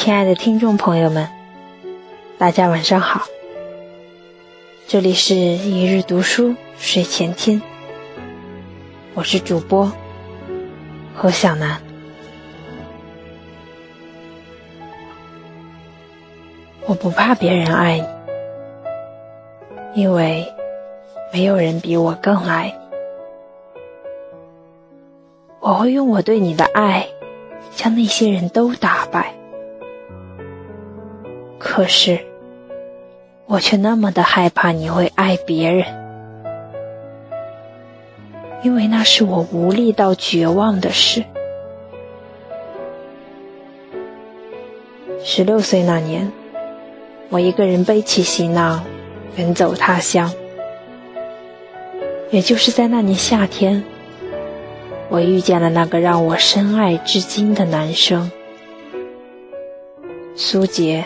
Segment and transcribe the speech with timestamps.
[0.00, 1.28] 亲爱的听众朋友们，
[2.38, 3.22] 大家晚上好。
[4.86, 7.60] 这里是一日读书睡前听，
[9.14, 9.90] 我是主播
[11.16, 11.82] 何小楠。
[16.86, 17.98] 我不怕别人爱
[19.94, 20.46] 你，因为
[21.32, 22.74] 没有人比我更爱你。
[25.58, 27.08] 我会用我对你的爱，
[27.74, 29.34] 将那些人都打败。
[31.78, 32.18] 可是，
[33.46, 35.86] 我却那么的害怕你会爱别人，
[38.64, 41.22] 因为那是我无力到绝望的事。
[45.22, 46.32] 十六岁那年，
[47.28, 48.84] 我一个人背起行囊，
[49.36, 50.28] 远走他乡。
[52.32, 53.84] 也就是在那年夏天，
[55.08, 58.28] 我遇见了那个让我深爱至今的男生——
[60.34, 61.04] 苏杰。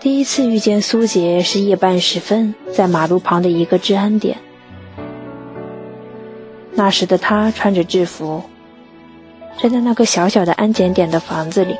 [0.00, 4.38] 第一次遇见苏杰是夜半时分，在马路旁的一个治安点。
[6.72, 8.40] 那时的他穿着制服，
[9.60, 11.76] 站在那个小小的安检点的房子里。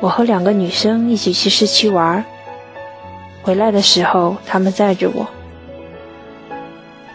[0.00, 2.24] 我和两个女生一起去市区玩，
[3.42, 5.28] 回来的时候他们载着我。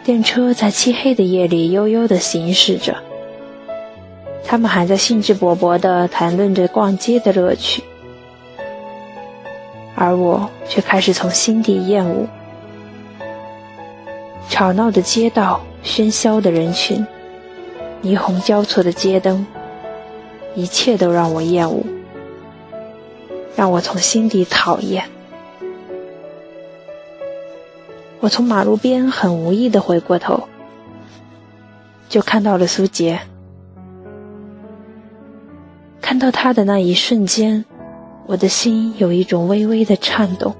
[0.05, 2.95] 电车在漆黑的夜里悠悠地行驶着，
[4.45, 7.83] 他们还在兴致勃勃地谈论着逛街的乐趣。
[9.95, 12.27] 而我却开始从心底厌恶
[14.49, 17.05] 吵闹的街道、喧嚣的人群、
[18.03, 19.45] 霓虹交错的街灯，
[20.53, 21.83] 一切都让我厌恶，
[23.55, 25.03] 让我从心底讨厌。
[28.19, 30.47] 我从马路边很无意的回过头，
[32.09, 33.19] 就看到了苏杰。
[36.01, 37.65] 看到他的那一瞬间。
[38.27, 40.55] 我的心有一种微微的颤动，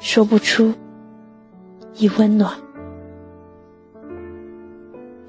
[0.00, 0.74] 说不出，
[1.94, 2.60] 一温暖。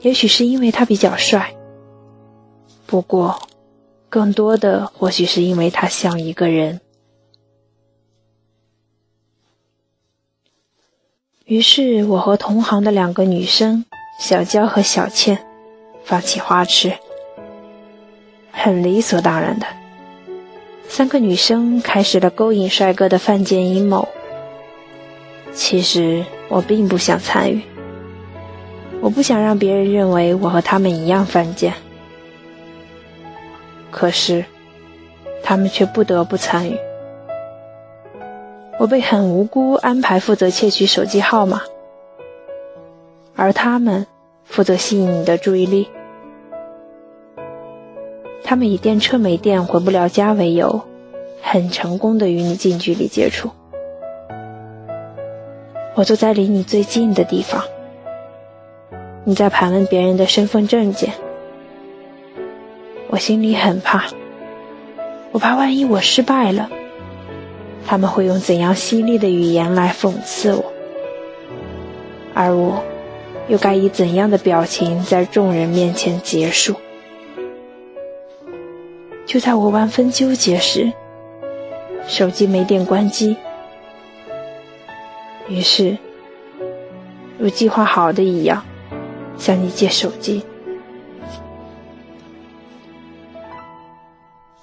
[0.02, 1.56] 也许是因为他比较帅，
[2.86, 3.48] 不过，
[4.10, 6.82] 更多的或许是因为他像一个人。
[11.46, 13.86] 于是我和同行的两个女生
[14.20, 15.46] 小娇和小倩
[16.04, 16.94] 发起花痴，
[18.52, 19.81] 很理所当然的。
[20.94, 24.10] 三个女生开始了勾引帅哥的犯贱阴谋。
[25.54, 27.62] 其实我并不想参与，
[29.00, 31.74] 我不想让别人认为我和他们一样犯贱。
[33.90, 34.44] 可是，
[35.42, 36.78] 他们却不得不参与。
[38.78, 41.62] 我被很无辜安排负责窃取手机号码，
[43.38, 44.06] 而他们
[44.44, 45.88] 负责吸引你的注意力。
[48.44, 50.82] 他们以电车没电回不了家为由，
[51.42, 53.50] 很成功的与你近距离接触。
[55.94, 57.64] 我坐在离你最近的地方，
[59.24, 61.14] 你在盘问别人的身份证件，
[63.10, 64.06] 我心里很怕，
[65.32, 66.70] 我怕万一我失败了，
[67.86, 70.64] 他们会用怎样犀利的语言来讽刺我，
[72.34, 72.82] 而我
[73.48, 76.76] 又该以怎样的表情在众人面前结束？
[79.32, 80.92] 就在我万分纠结时，
[82.06, 83.38] 手机没电关机。
[85.48, 85.98] 于是，
[87.38, 88.62] 如计划好的一样，
[89.38, 90.44] 向你借手机。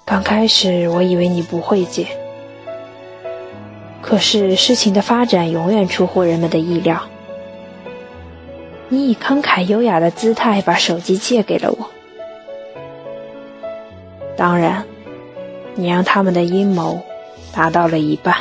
[0.05, 2.05] 刚开始我以为你不会借，
[4.03, 7.01] 可是事情的发展永远出乎人们的意料。
[8.89, 11.89] 你以慷慨优雅的姿态把手机借给了我。
[14.39, 14.85] 当然，
[15.75, 16.97] 你让他们的阴谋
[17.51, 18.33] 达到了一半。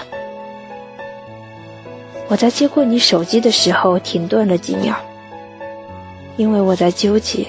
[2.28, 4.94] 我在接过你手机的时候停顿了几秒，
[6.36, 7.48] 因为我在纠结，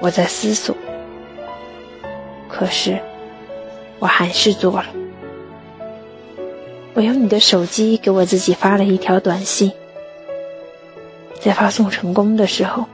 [0.00, 0.74] 我在思索。
[2.48, 2.98] 可是，
[3.98, 4.86] 我还是做了。
[6.94, 9.70] 我用你的手机给我自己发了一条短信，
[11.38, 12.86] 在发送成功的时候，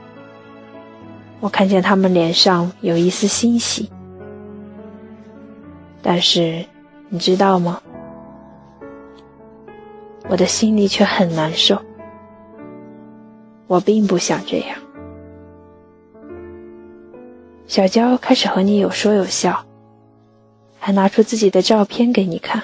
[1.39, 3.89] 我看见他们脸上有一丝欣喜。
[6.11, 6.65] 但是，
[7.09, 7.83] 你知道吗？
[10.27, 11.79] 我的心里却很难受。
[13.67, 14.79] 我并不想这样。
[17.67, 19.63] 小娇开始和你有说有笑，
[20.79, 22.63] 还拿出自己的照片给你看。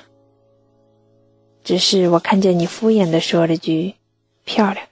[1.63, 3.93] 只是我看见你敷衍的说了句
[4.43, 4.87] “漂亮”。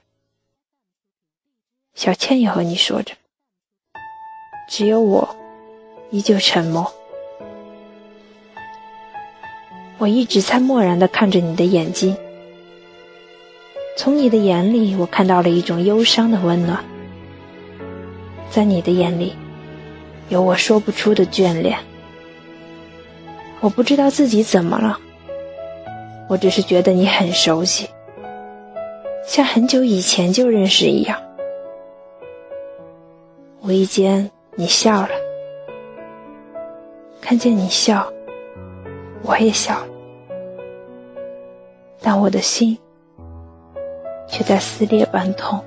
[1.96, 3.16] 小倩也和你说着。
[4.68, 5.36] 只有我，
[6.12, 6.94] 依旧沉默。
[10.04, 12.14] 我一直在漠然地看着你的眼睛，
[13.96, 16.84] 从你的眼里，我看到了一种忧伤的温暖。
[18.50, 19.34] 在你的眼里，
[20.28, 21.78] 有我说不出的眷恋。
[23.60, 25.00] 我不知道自己怎么了，
[26.28, 27.88] 我只是觉得你很熟悉，
[29.26, 31.18] 像很久以前就认识一样。
[33.62, 35.08] 无意间，你笑了，
[37.22, 38.06] 看见你笑，
[39.22, 39.93] 我也笑了，
[42.04, 42.76] 但我的心
[44.28, 45.64] 却在撕裂般痛。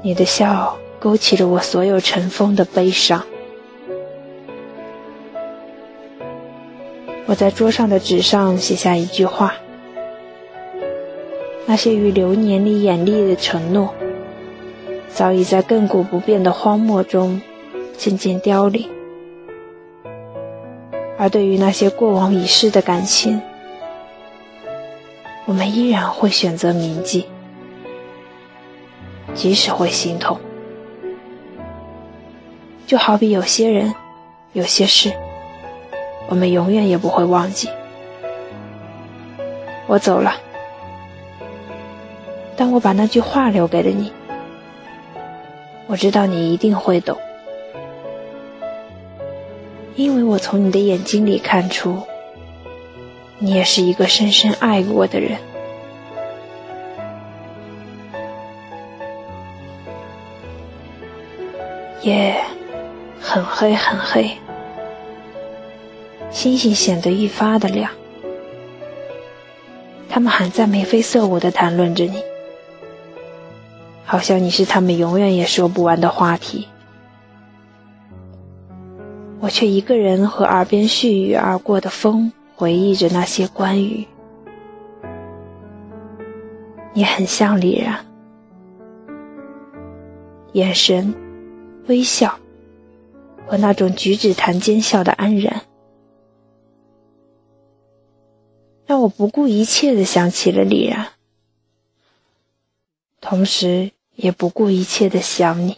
[0.00, 3.26] 你的笑勾起了我所有尘封的悲伤。
[7.26, 9.54] 我在桌上的纸上写下一句话。
[11.66, 13.92] 那些于流年里眼力的承诺，
[15.08, 17.42] 早已在亘古不变的荒漠中
[17.98, 18.88] 渐渐凋零；
[21.18, 23.42] 而对于那些过往已逝的感情，
[25.46, 27.26] 我们依然会选择铭记，
[29.34, 30.38] 即使会心痛。
[32.86, 33.92] 就好比有些人，
[34.52, 35.12] 有些事，
[36.28, 37.68] 我们永远也不会忘记。
[39.88, 40.34] 我走了。
[42.56, 44.12] 但我把那句话留给了你，
[45.86, 47.18] 我知道你一定会懂，
[49.98, 52.00] 因为我从你的眼睛里看出，
[53.40, 55.36] 你也是一个深深爱过的人。
[62.02, 62.40] 夜
[63.20, 64.30] 很黑很黑，
[66.30, 67.90] 星星显得愈发的亮，
[70.08, 72.22] 他们还在眉飞色舞地谈论着你。
[74.04, 76.68] 好像你是他们永远也说不完的话题，
[79.40, 84.06] 我却一个人和耳边絮语而过的风回忆着那些关于
[86.92, 88.04] 你，很像李然，
[90.52, 91.14] 眼神、
[91.86, 92.38] 微笑
[93.46, 95.62] 和那种举止谈间笑的安然，
[98.86, 101.06] 让我不顾一切的想起了李然，
[103.20, 103.92] 同时。
[104.18, 105.76] 也不顾一切的想你。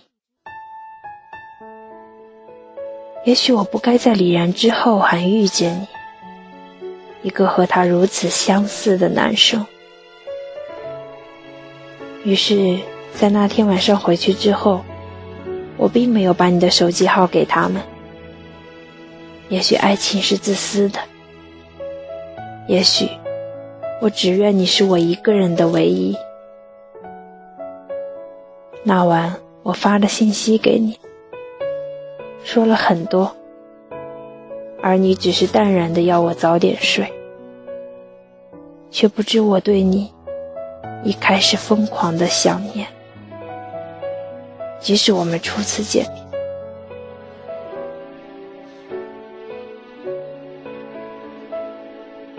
[3.24, 5.86] 也许我不该在李然之后还遇见
[7.22, 9.66] 你，一个和他如此相似的男生。
[12.24, 12.78] 于是，
[13.14, 14.80] 在那天晚上回去之后，
[15.76, 17.82] 我并没有把你的手机号给他们。
[19.48, 20.98] 也许爱情是自私的，
[22.68, 23.08] 也许
[24.00, 26.16] 我只愿你是我一个人的唯一。
[28.82, 30.98] 那晚，我发了信息给你，
[32.42, 33.36] 说了很多，
[34.82, 37.12] 而你只是淡然的要我早点睡，
[38.90, 40.12] 却不知我对你
[41.04, 42.86] 已开始疯狂的想念。
[44.80, 46.26] 即使我们初次见面，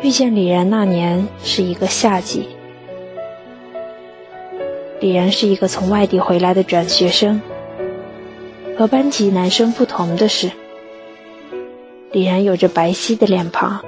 [0.01, 2.49] 遇见李然那年是一个夏季。
[4.99, 7.41] 李然是一个从外地回来的转学生。
[8.77, 10.51] 和班级男生不同的是，
[12.11, 13.79] 李然有着白皙的脸庞，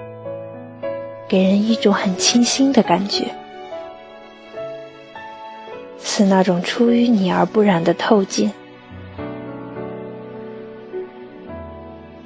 [1.28, 3.25] 给人一种很清新的感觉，
[5.98, 8.52] 似那种出淤泥而不染的透镜。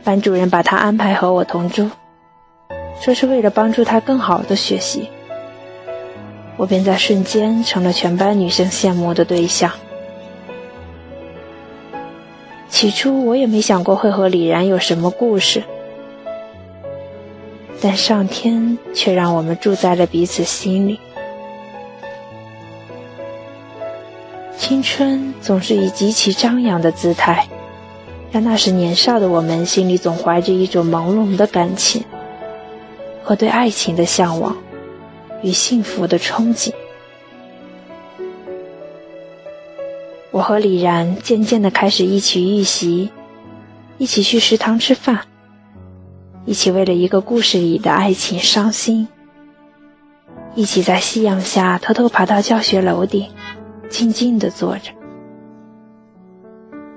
[0.04, 1.92] 班主任把他安排和我同桌，
[3.00, 5.10] 说是为了帮助他更好的学习。
[6.58, 9.72] 我便在瞬间成了全班女生羡慕的对象。
[12.78, 15.64] 起初我也没想过会和李然有什么故事，
[17.82, 21.00] 但上天却让我们住在了彼此心里。
[24.56, 27.48] 青春总是以极其张扬的姿态，
[28.32, 32.06] 让那时年少的我们心里总怀着一种朦胧的感情
[33.24, 34.56] 和对爱情的向往。
[35.42, 36.72] 与幸福的憧憬，
[40.38, 43.10] 我和李然渐渐的开始一起预习，
[43.98, 45.22] 一起去食堂吃饭，
[46.46, 49.08] 一起为了一个故事里的爱情伤心，
[50.54, 53.32] 一起在夕阳下偷偷爬到教学楼顶，
[53.90, 54.92] 静静的坐着。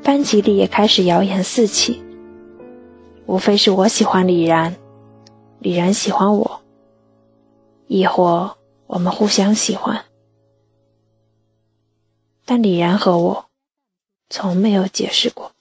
[0.02, 2.02] 班级里也开始谣言四起，
[3.24, 4.76] 无非是我喜欢李然，
[5.60, 6.60] 李然喜欢我。
[7.86, 9.98] 亦或我们互相喜欢，
[12.50, 13.44] 但李然和我
[14.28, 15.52] 从没有解释过。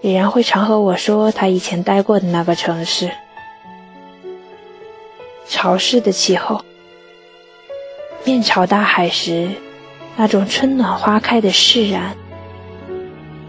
[0.00, 3.12] 李然会常和我说他以前待过的那个城市，
[5.46, 6.64] 潮湿的气候，
[8.24, 9.50] 面朝大海时
[10.16, 12.16] 那种春暖花开的释然，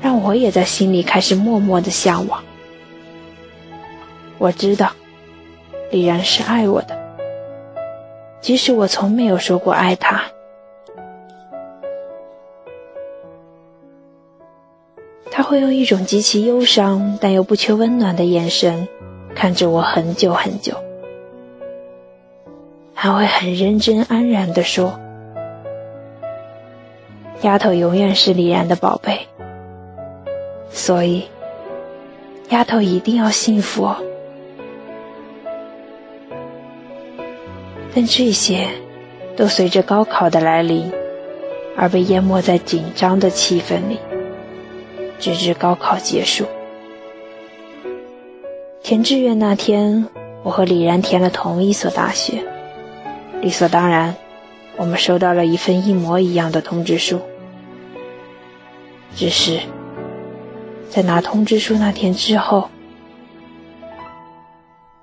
[0.02, 2.44] 让我也在心里开始默默的向往。
[4.38, 4.92] 我知道，
[5.92, 7.03] 李然是爱我的，
[8.44, 10.22] 即使我从没有说过爱他。
[15.32, 18.88] 他会用一种极其忧伤但又不缺温暖的眼神
[19.34, 20.76] 看着我很久很久，
[22.94, 25.00] 还会很认真安然地说
[27.44, 29.26] ：“丫头永远是李然的宝贝，
[30.70, 31.24] 所以
[32.50, 33.96] 丫头一定要幸福哦。”
[37.96, 38.68] 但这些
[39.36, 40.92] 都随着高考的来临
[41.78, 44.00] 而被淹没在紧张的气氛里，
[45.20, 46.46] 直至高考结束。
[48.82, 50.08] 填志愿那天，
[50.42, 52.44] 我和李然填了同一所大学，
[53.42, 54.16] 理所当然，
[54.76, 57.22] 我们收到了一份一模一样的通知书。
[59.16, 59.60] 只是
[60.90, 62.70] 在拿通知书那天之后，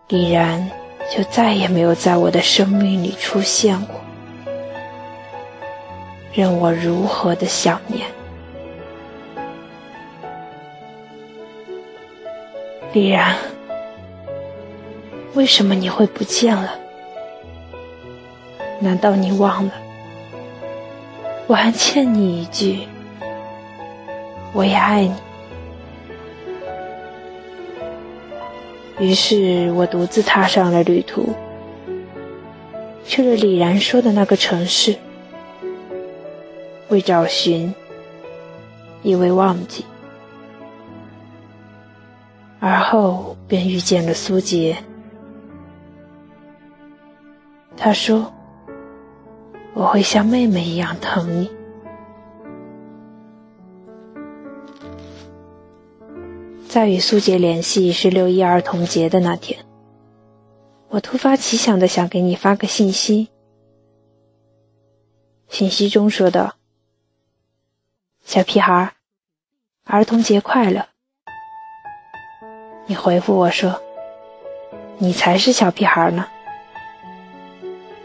[0.08, 0.79] 李然。
[1.10, 4.00] 就再也没有在我的生命里出现过，
[6.32, 8.06] 任我如何的想念。
[12.92, 13.34] 李然，
[15.34, 16.70] 为什么你会不见了？
[18.78, 19.72] 难道你忘了？
[21.48, 22.86] 我还欠你一句，
[24.52, 25.14] 我也爱你。
[29.00, 31.32] 于是我独自踏上了旅途，
[33.02, 34.94] 去了李然说的那个城市，
[36.90, 37.74] 为找寻，
[39.02, 39.86] 亦为忘记，
[42.60, 44.76] 而后便遇见了苏杰。
[47.74, 48.30] 他说
[49.72, 51.50] ：“我会像妹妹一样疼你。”
[56.70, 59.66] 在与苏杰联系是六一儿童节的那天，
[60.88, 63.28] 我突发奇想的想给你发个信息。
[65.48, 66.54] 信息中说道
[68.24, 68.92] ：“小屁孩，
[69.82, 70.86] 儿童节快乐。”
[72.86, 73.82] 你回复我说
[74.98, 76.24] ：“你才是小屁孩呢。”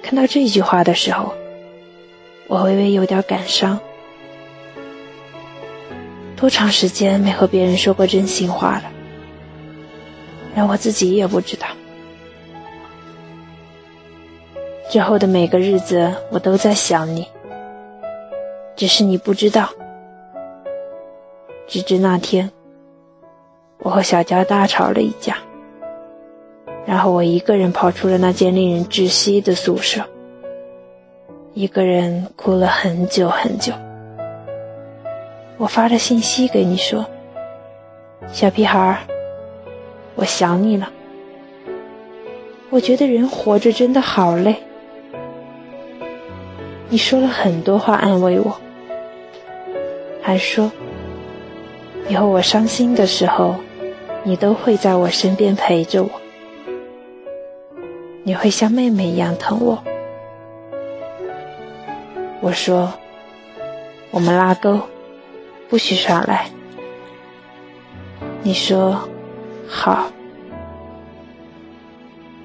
[0.01, 1.35] 看到这句话的时候，
[2.47, 3.79] 我微微有点感伤。
[6.35, 8.83] 多长时间没和别人说过真心话了？
[10.53, 11.67] 连我自己也不知道。
[14.89, 17.27] 之后的每个日子，我都在想你，
[18.75, 19.69] 只是你不知道。
[21.67, 22.51] 直至那天，
[23.79, 25.37] 我和小娇大吵了一架，
[26.85, 30.05] 然后我一个人跑出了那间令人窒息的宿舍，
[31.53, 33.73] 一个人哭了很久很久。
[35.57, 37.05] 我发了信息给你说
[38.31, 38.97] ：“小屁孩儿，
[40.15, 40.91] 我想你了。
[42.69, 44.55] 我觉得人活着真的好累。”
[46.89, 48.55] 你说了很多话安慰我，
[50.21, 50.71] 还说
[52.09, 53.55] 以后我伤心的时候，
[54.23, 56.09] 你都会在我身边陪着我，
[58.23, 59.81] 你会像妹妹一样疼我。
[62.41, 62.93] 我说
[64.11, 64.79] ：“我们拉钩。”
[65.67, 66.45] 不许耍赖！
[68.43, 69.09] 你说
[69.67, 70.11] 好。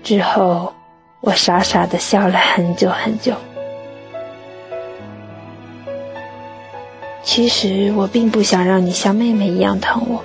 [0.02, 0.72] 之后，
[1.20, 3.34] 我傻傻的笑了很久很久。
[7.22, 10.24] 其实我并不想让你像妹妹一样疼我，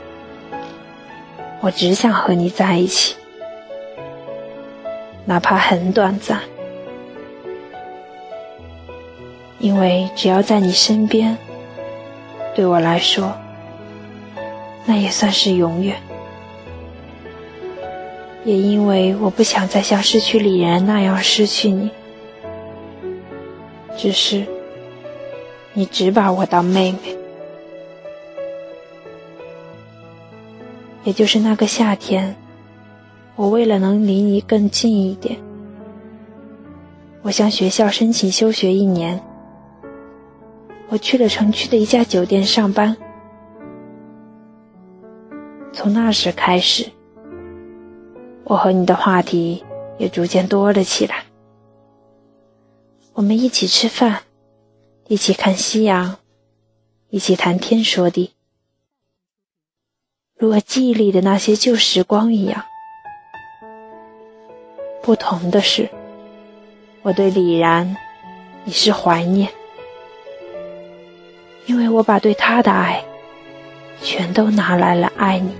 [1.59, 3.15] 我只想和你在一起，
[5.25, 6.39] 哪怕很短暂，
[9.59, 11.37] 因为只要在你身边。
[12.55, 13.35] 对我来说，
[14.85, 15.97] 那也算是永远。
[18.45, 21.89] 也因为我不想再像失去李然那样失去你，
[23.97, 24.45] 只是
[25.73, 27.17] 你只把我当妹妹。
[31.03, 32.35] 也就是那个夏天，
[33.35, 35.37] 我为了能离你更近一点，
[37.21, 39.21] 我向学校申请休学一年。
[40.89, 42.95] 我去了城区的一家酒店上班。
[45.73, 46.89] 从那时开始，
[48.43, 49.63] 我和你的话题
[49.97, 51.25] 也逐渐多了起来。
[53.13, 54.21] 我们一起吃饭，
[55.07, 56.17] 一起看夕阳，
[57.09, 58.31] 一起谈天说地，
[60.37, 62.63] 如我记忆里的那些旧时光一样。
[65.01, 65.89] 不同的是，
[67.01, 67.95] 我对李然
[68.65, 69.49] 已是怀念，
[71.65, 73.03] 因为我把对他的爱
[74.01, 75.55] 全都拿来了爱你。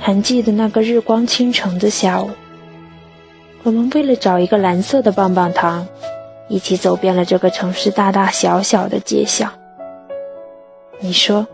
[0.00, 2.30] 还记得那个日光倾城的下午，
[3.62, 5.86] 我们为了找一个蓝色的棒棒糖，
[6.48, 9.50] 一起走遍了这个城市大大小小的街巷。
[11.00, 11.46] 你说，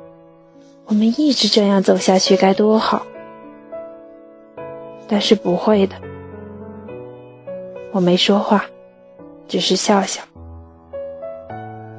[0.86, 3.06] 我们一直这样走下去该多好。
[5.08, 5.96] 但是不会的，
[7.92, 8.64] 我没说话，
[9.50, 10.22] 只是笑笑。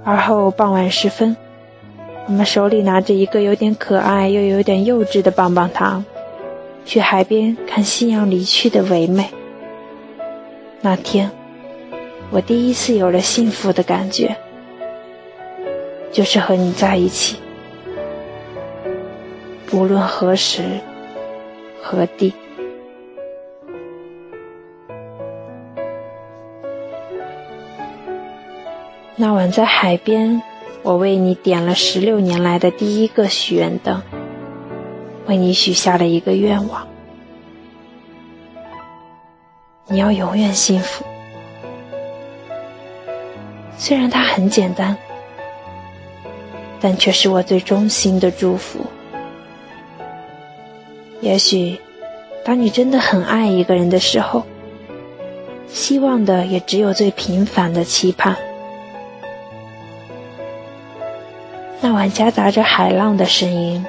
[0.06, 1.36] 而后傍晚时分，
[2.26, 6.06] 我们手里拿着一个有点可爱又有点幼稚的棒棒糖。
[6.86, 9.30] 去海边看夕阳离去的唯美。
[10.80, 11.30] 那天，
[12.32, 14.36] 我第一次有了幸福的感觉，
[16.12, 17.36] 就是和你在一起，
[19.68, 20.64] 不论何时
[21.84, 22.34] 何地。
[29.22, 30.42] 那晚在海边，
[30.82, 34.02] 我为你点了十六年来的第一个许愿灯。
[35.28, 36.88] 为你许下了一个愿望，
[39.86, 41.06] 你要永远幸福。
[43.78, 44.98] 虽然它很简单，
[46.80, 48.80] 但却是我最衷心的祝福。
[51.22, 51.80] 也许，
[52.44, 54.44] 当你真的很爱一个人的时候，
[55.68, 58.36] 希望的也只有最平凡的期盼。
[61.82, 63.84] 那晚夹杂着海浪的声音。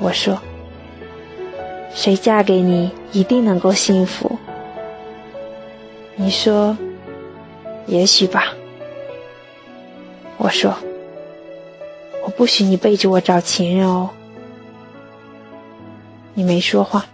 [0.00, 0.40] 我说
[1.94, 4.38] ：“谁嫁给你一定能够幸福。”
[6.16, 6.76] 你说
[7.86, 8.54] ：“也许吧。”
[10.38, 10.74] 我说
[12.24, 14.10] ：“我不许你背着我找情人哦。”
[16.34, 17.04] 你没说话。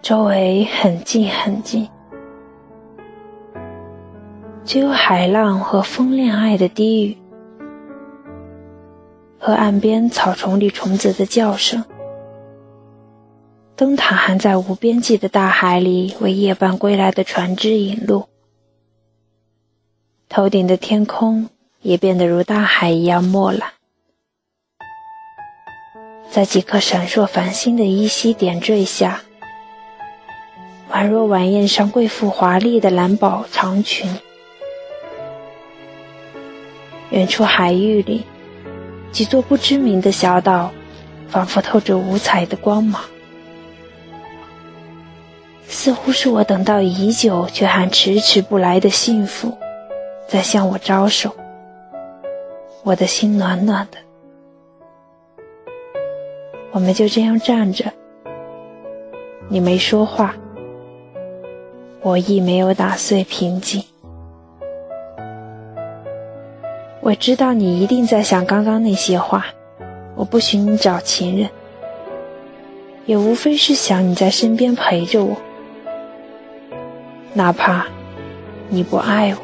[0.00, 1.88] 周围很静很静，
[4.66, 7.16] 只有海浪和风恋爱的低语。
[9.38, 11.84] 和岸边草丛里虫子的叫声，
[13.76, 18.26] 灯塔还在无边际的大海里为夜半归来的船只引路。
[20.28, 21.48] 头顶的天空
[21.80, 23.70] 也变得如大海一样墨蓝，
[26.28, 29.22] 在几颗闪烁繁星的依稀点缀下，
[30.90, 34.10] 宛若晚宴上贵妇华丽的蓝宝长裙。
[37.10, 38.24] 远处海域里。
[39.12, 40.70] 几座不知名的小岛，
[41.28, 43.00] 仿佛透着五彩的光芒，
[45.66, 49.56] 似乎是我等到已久却还迟迟不来的幸福，
[50.28, 51.34] 在向我招手。
[52.82, 53.98] 我的心暖暖的。
[56.72, 57.90] 我们就这样站着，
[59.48, 60.34] 你没说话，
[62.02, 63.82] 我亦没有打碎平静。
[67.06, 69.46] 我知道你一定在想刚刚那些话，
[70.16, 71.48] 我不许你找情人，
[73.04, 75.36] 也无非是想你在身边陪着我，
[77.32, 77.86] 哪怕
[78.68, 79.38] 你不爱我。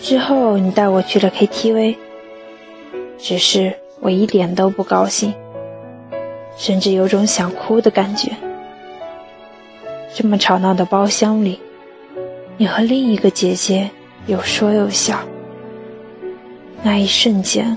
[0.00, 1.96] 之后你带我去了 KTV，
[3.18, 5.34] 只是我一点都不高兴，
[6.56, 8.30] 甚至有种想哭的感觉。
[10.14, 11.58] 这么吵闹的包厢里，
[12.56, 13.90] 你和另一个姐姐
[14.26, 15.18] 有说有笑。
[16.82, 17.76] 那一瞬间，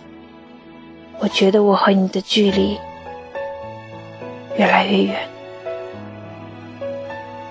[1.19, 2.77] 我觉得我和你的距离
[4.57, 5.15] 越来越远。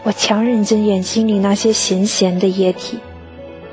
[0.02, 2.98] 我强忍着眼睛里那些咸咸的液体，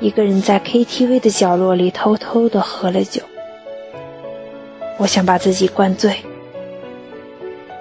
[0.00, 3.22] 一个人在 KTV 的角落里偷偷的喝了酒。
[4.98, 6.16] 我想把自己灌醉，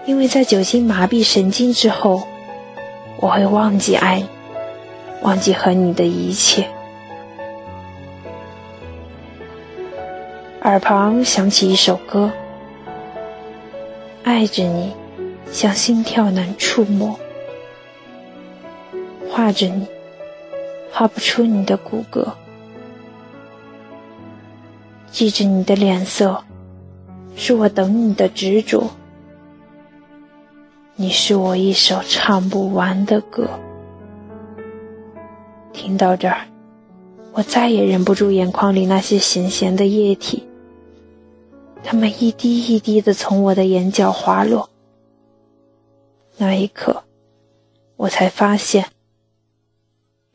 [0.05, 2.21] 因为在酒精麻痹神经之后。
[3.17, 4.27] 我会忘记爱你，
[5.23, 6.67] 忘记和你的一切。
[10.61, 12.31] 耳旁响起一首歌，
[14.23, 14.93] 爱着你，
[15.51, 17.17] 像心跳难触摸；
[19.29, 19.87] 画着你，
[20.91, 22.25] 画不出你的骨骼；
[25.09, 26.43] 记着你的脸色，
[27.35, 28.89] 是我等你的执着。
[30.95, 33.49] 你是我一首唱不完的歌。
[35.83, 36.47] 听到这儿，
[37.33, 40.47] 我再也忍不住眼眶里那些咸咸的液体，
[41.83, 44.69] 它们一滴一滴的从我的眼角滑落。
[46.37, 47.03] 那一刻，
[47.97, 48.85] 我才发现，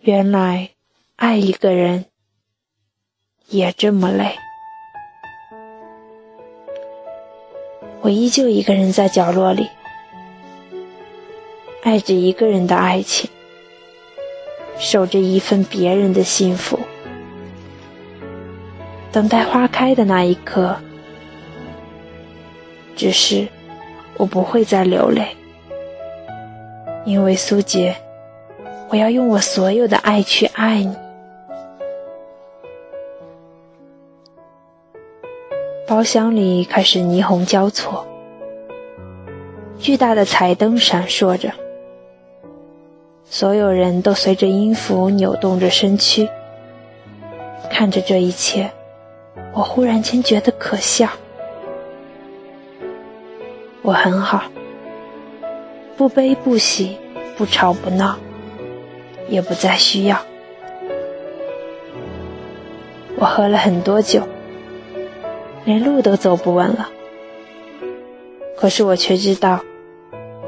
[0.00, 0.68] 原来
[1.16, 2.04] 爱一个人
[3.48, 4.36] 也这么累。
[8.02, 9.66] 我依旧一个人在角落里，
[11.82, 13.30] 爱着一个人的爱情，
[14.78, 16.78] 守着一份别人的幸福，
[19.10, 20.76] 等待花开的那一刻。
[22.96, 23.46] 只是，
[24.16, 25.36] 我不会再流泪，
[27.04, 27.96] 因为苏杰，
[28.88, 30.96] 我要用我所有的爱去爱你。
[35.86, 38.06] 包厢里开始霓虹交错，
[39.78, 41.52] 巨大的彩灯闪烁着，
[43.30, 46.28] 所有人都随着音符扭动着身躯。
[47.70, 48.70] 看着这一切，
[49.52, 51.08] 我忽然间觉得可笑。
[53.82, 54.44] 我很好，
[55.96, 56.96] 不悲不喜，
[57.36, 58.16] 不吵不闹，
[59.28, 60.18] 也不再需要。
[63.16, 64.22] 我喝了很多酒，
[65.64, 66.88] 连路都走不稳了。
[68.56, 69.60] 可是我却知道，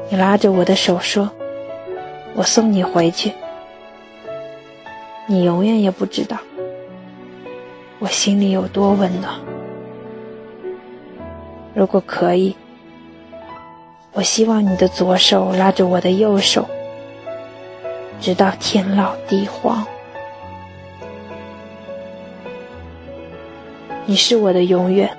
[0.09, 1.31] 你拉着我的手说
[2.35, 3.31] ：“我送你回去。”
[5.27, 6.37] 你永远也不知道，
[7.99, 9.39] 我心里有多温暖。
[11.73, 12.55] 如果可以。
[14.13, 16.67] 我希望你的左手拉着我的右手，
[18.19, 19.87] 直到天老地荒。
[24.05, 25.15] 你是我的永远，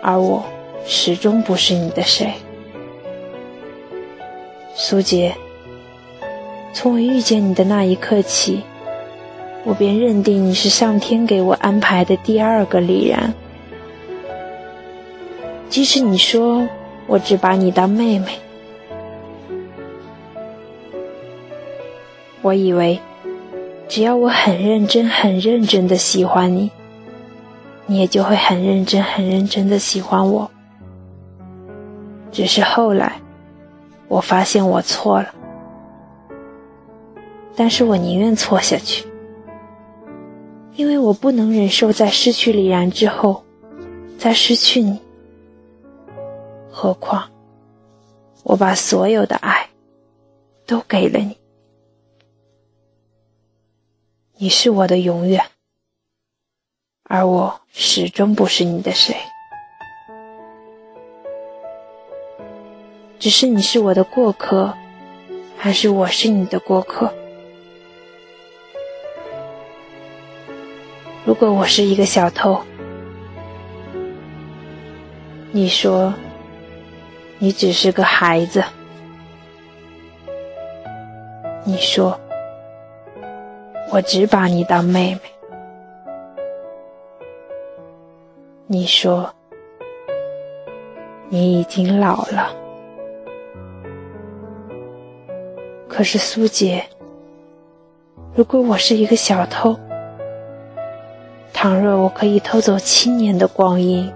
[0.00, 0.42] 而我
[0.86, 2.32] 始终不是你的谁。
[4.90, 5.36] 苏杰，
[6.72, 8.64] 从我遇见你的那一刻起，
[9.62, 13.32] 我便认定你是上天给我安排的第二个李然。
[15.68, 16.66] 即使你说。
[17.06, 18.38] 我只把你当妹妹。
[22.42, 22.98] 我以为，
[23.88, 26.70] 只要我很认真、很认真的喜欢你，
[27.86, 30.50] 你也就会很认真、很认真的喜欢我。
[32.32, 33.20] 只是后来，
[34.10, 35.32] 我发现我错了。
[37.54, 39.06] 但是我宁愿错下去，
[40.74, 43.44] 因为我不能忍受在失去李然之后，
[44.18, 45.00] 再失去你。
[46.72, 47.30] 何况，
[48.42, 49.68] 我把所有的爱
[50.66, 51.36] 都给了你，
[54.38, 55.44] 你是我的永远，
[57.04, 59.14] 而我始终不是你的谁。
[63.20, 64.72] 只是你是我的过客，
[65.58, 67.12] 还是我是你的过客？
[71.26, 72.58] 如果我是一个小偷，
[75.52, 76.14] 你说？
[77.38, 78.64] 你只是个孩子，
[81.64, 82.18] 你说，
[83.90, 85.20] 我只把你当妹妹。
[88.66, 89.30] 你说，
[91.28, 92.59] 你已经老了。
[95.92, 96.84] 可是苏杰，
[98.34, 99.76] 如果我是一个小偷，
[101.52, 104.10] 倘若我可以偷走七年的光阴，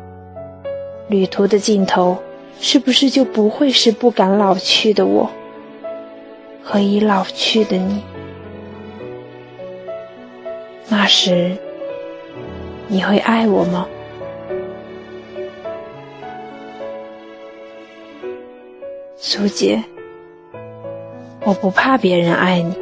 [1.08, 2.16] 旅途的尽头。
[2.60, 5.28] 是不是就不会是不敢老去的我
[6.62, 8.00] 和已老去的你？
[10.88, 11.56] 那时
[12.86, 13.88] 你会爱我吗，
[19.16, 19.82] 苏姐？
[21.44, 22.74] 我不怕别人爱你，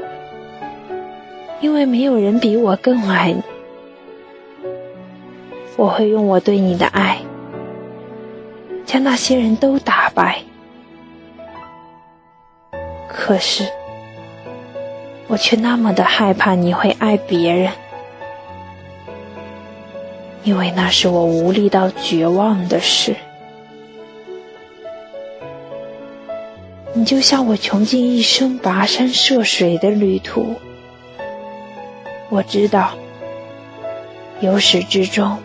[1.60, 3.42] 因为没有人比我更爱你。
[5.76, 7.18] 我会用我对你的爱。
[8.84, 10.38] 将那些人都打败，
[13.08, 13.64] 可是
[15.28, 17.72] 我却那么的害怕你会爱别人，
[20.44, 23.16] 因为那是我无力到绝望的事。
[27.02, 30.54] 你就像我穷尽一生跋山涉水的旅途，
[32.28, 32.92] 我知道，
[34.38, 35.36] 由始至终，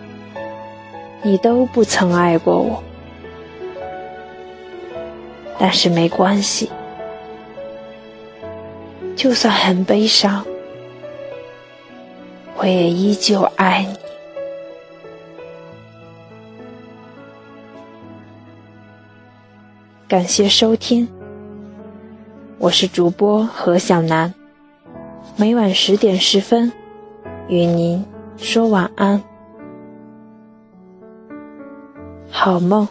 [1.24, 2.84] 你都不曾爱过我。
[5.58, 6.70] 但是没关系，
[9.16, 10.46] 就算很悲伤，
[12.58, 13.98] 我也依旧爱你。
[20.08, 21.10] 感谢收听，
[22.60, 24.34] 我是主播何小楠，
[25.36, 26.72] 每晚十点十分
[27.48, 28.04] 与您
[28.36, 29.24] 说晚安。
[32.32, 32.88] 好梦。